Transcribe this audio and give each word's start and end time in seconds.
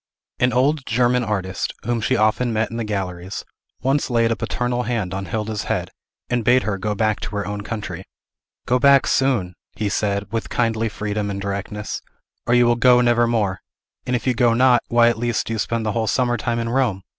An 0.39 0.51
old 0.51 0.83
German 0.87 1.23
artist, 1.23 1.75
whom 1.83 2.01
she 2.01 2.15
often 2.17 2.51
met 2.51 2.71
in 2.71 2.77
the 2.77 2.83
galleries, 2.83 3.45
once 3.83 4.09
laid 4.09 4.31
a 4.31 4.35
paternal 4.35 4.81
hand 4.81 5.13
on 5.13 5.25
Hilda's 5.27 5.65
head, 5.65 5.91
and 6.27 6.43
bade 6.43 6.63
her 6.63 6.79
go 6.79 6.95
back 6.95 7.19
to 7.19 7.35
her 7.35 7.45
own 7.45 7.61
country. 7.61 8.03
"Go 8.65 8.79
back 8.79 9.05
soon," 9.05 9.53
he 9.75 9.89
said, 9.89 10.25
with 10.31 10.49
kindly 10.49 10.89
freedom 10.89 11.29
and 11.29 11.39
directness, 11.39 12.01
"or 12.47 12.55
you 12.55 12.65
will 12.65 12.77
go 12.77 12.99
never 12.99 13.27
more. 13.27 13.59
And, 14.07 14.15
if 14.15 14.25
you 14.25 14.33
go 14.33 14.55
not, 14.55 14.81
why, 14.87 15.07
at 15.07 15.19
least, 15.19 15.45
do 15.45 15.53
you 15.53 15.59
spend 15.59 15.85
the 15.85 15.91
whole 15.91 16.07
summer 16.07 16.35
time 16.35 16.57
in 16.57 16.69
Rome? 16.69 17.03